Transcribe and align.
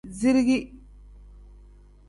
Zirigi. 0.19 0.59